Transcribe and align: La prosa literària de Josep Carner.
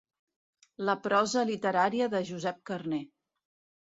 La 0.87 0.95
prosa 1.03 1.45
literària 1.49 2.07
de 2.15 2.23
Josep 2.31 2.67
Carner. 2.71 3.03